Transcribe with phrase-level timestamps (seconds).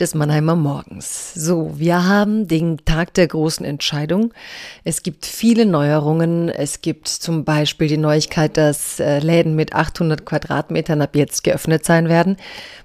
[0.00, 1.32] des Mannheimer Morgens.
[1.34, 4.34] So, wir haben den Tag der großen Entscheidung.
[4.84, 6.50] Es gibt viele Neuerungen.
[6.50, 11.84] Es gibt zum Beispiel die Neuigkeit, dass äh, Läden mit 800 Quadratmetern ab jetzt geöffnet
[11.86, 12.36] sein werden.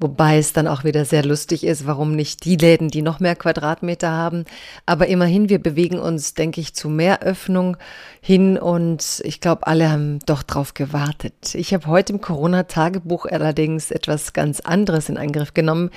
[0.00, 3.36] Wobei es dann auch wieder sehr lustig ist, warum nicht die Läden, die noch mehr
[3.36, 4.44] Quadratmeter haben.
[4.84, 7.76] Aber immerhin, wir bewegen uns, denke ich, zu mehr Öffnung
[8.20, 11.54] hin und ich glaube, alle haben doch drauf gewartet.
[11.54, 15.90] Ich habe heute im Corona-Tagebuch allerdings etwas ganz anderes in Angriff genommen,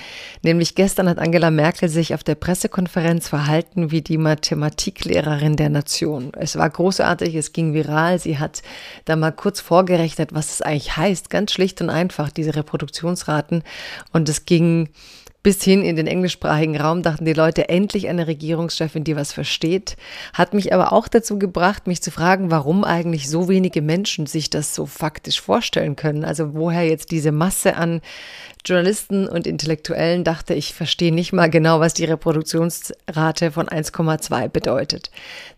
[0.43, 5.69] nämlich gestern Gestern hat Angela Merkel sich auf der Pressekonferenz verhalten wie die Mathematiklehrerin der
[5.69, 6.33] Nation.
[6.37, 8.19] Es war großartig, es ging viral.
[8.19, 8.63] Sie hat
[9.05, 11.29] da mal kurz vorgerechnet, was es eigentlich heißt.
[11.29, 13.63] Ganz schlicht und einfach, diese Reproduktionsraten.
[14.11, 14.89] Und es ging
[15.41, 19.95] bis hin in den englischsprachigen Raum dachten die Leute endlich eine Regierungschefin, die was versteht.
[20.33, 24.49] Hat mich aber auch dazu gebracht, mich zu fragen, warum eigentlich so wenige Menschen sich
[24.49, 26.25] das so faktisch vorstellen können.
[26.25, 28.01] Also woher jetzt diese Masse an
[28.65, 35.09] Journalisten und Intellektuellen dachte, ich verstehe nicht mal genau, was die Reproduktionsrate von 1,2 bedeutet.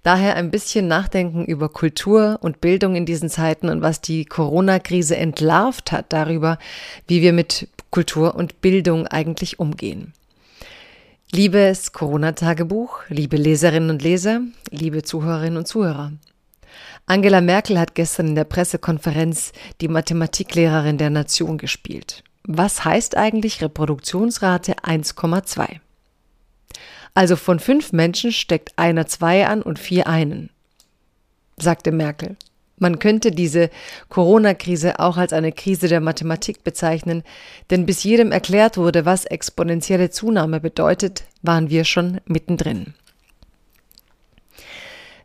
[0.04, 5.18] Daher ein bisschen nachdenken über Kultur und Bildung in diesen Zeiten und was die Corona-Krise
[5.18, 6.60] entlarvt hat darüber,
[7.08, 10.14] wie wir mit Kultur und Bildung eigentlich umgehen.
[11.34, 16.14] Liebes Corona-Tagebuch, liebe Leserinnen und Leser, liebe Zuhörerinnen und Zuhörer.
[17.06, 22.24] Angela Merkel hat gestern in der Pressekonferenz die Mathematiklehrerin der Nation gespielt.
[22.44, 25.80] Was heißt eigentlich Reproduktionsrate 1,2?
[27.14, 30.50] Also von fünf Menschen steckt einer zwei an und vier einen,
[31.58, 32.38] sagte Merkel.
[32.82, 33.70] Man könnte diese
[34.10, 37.22] Corona-Krise auch als eine Krise der Mathematik bezeichnen,
[37.70, 42.96] denn bis jedem erklärt wurde, was exponentielle Zunahme bedeutet, waren wir schon mittendrin.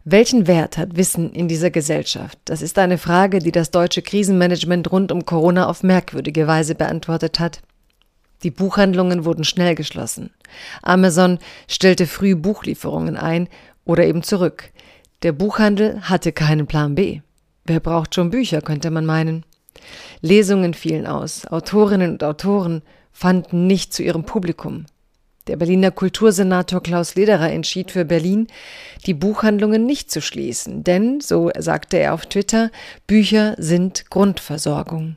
[0.05, 2.39] Welchen Wert hat Wissen in dieser Gesellschaft?
[2.45, 7.41] Das ist eine Frage, die das deutsche Krisenmanagement rund um Corona auf merkwürdige Weise beantwortet
[7.41, 7.63] hat.
[8.43, 10.29] Die Buchhandlungen wurden schnell geschlossen.
[10.83, 11.39] Amazon
[11.69, 13.49] stellte früh Buchlieferungen ein
[13.87, 14.73] oder eben zurück.
[15.23, 17.23] Der Buchhandel hatte keinen Plan B.
[17.67, 19.45] Wer braucht schon Bücher, könnte man meinen.
[20.21, 22.83] Lesungen fielen aus, Autorinnen und Autoren
[23.13, 24.87] fanden nicht zu ihrem Publikum.
[25.49, 28.49] Der Berliner Kultursenator Klaus Lederer entschied für Berlin,
[29.07, 32.71] die Buchhandlungen nicht zu schließen, denn, so sagte er auf Twitter,
[33.07, 35.17] Bücher sind Grundversorgung.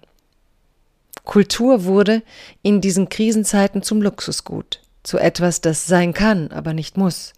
[1.24, 2.24] Kultur wurde
[2.62, 7.34] in diesen Krisenzeiten zum Luxusgut, zu etwas, das sein kann, aber nicht muss.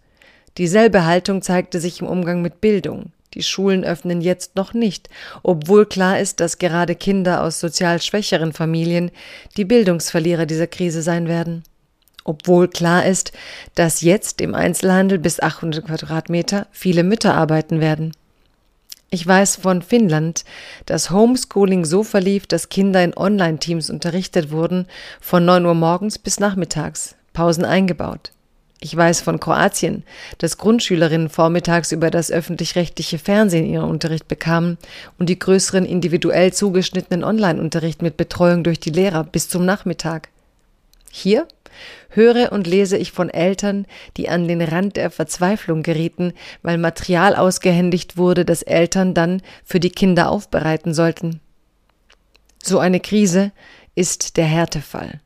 [0.58, 3.12] Dieselbe Haltung zeigte sich im Umgang mit Bildung.
[3.34, 5.08] Die Schulen öffnen jetzt noch nicht,
[5.42, 9.10] obwohl klar ist, dass gerade Kinder aus sozial schwächeren Familien
[9.56, 11.64] die Bildungsverlierer dieser Krise sein werden.
[12.24, 13.32] Obwohl klar ist,
[13.74, 18.12] dass jetzt im Einzelhandel bis 800 Quadratmeter viele Mütter arbeiten werden.
[19.10, 20.44] Ich weiß von Finnland,
[20.86, 24.86] dass Homeschooling so verlief, dass Kinder in Online-Teams unterrichtet wurden,
[25.20, 28.32] von 9 Uhr morgens bis nachmittags, Pausen eingebaut.
[28.84, 30.02] Ich weiß von Kroatien,
[30.38, 34.76] dass Grundschülerinnen vormittags über das öffentlich-rechtliche Fernsehen ihren Unterricht bekamen
[35.20, 40.30] und die größeren individuell zugeschnittenen Online-Unterricht mit Betreuung durch die Lehrer bis zum Nachmittag.
[41.12, 41.46] Hier
[42.08, 46.32] höre und lese ich von Eltern, die an den Rand der Verzweiflung gerieten,
[46.62, 51.38] weil Material ausgehändigt wurde, das Eltern dann für die Kinder aufbereiten sollten.
[52.60, 53.52] So eine Krise
[53.94, 55.20] ist der Härtefall.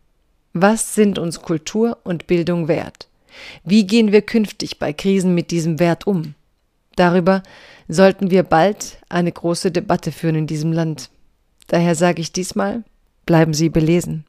[0.52, 3.08] Was sind uns Kultur und Bildung wert?
[3.64, 6.34] Wie gehen wir künftig bei Krisen mit diesem Wert um?
[6.96, 7.42] Darüber
[7.88, 11.10] sollten wir bald eine große Debatte führen in diesem Land.
[11.66, 12.84] Daher sage ich diesmal,
[13.26, 14.24] bleiben Sie belesen.